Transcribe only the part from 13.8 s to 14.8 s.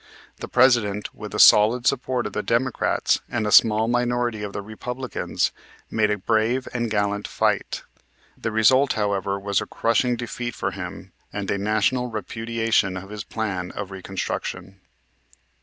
reconstruction.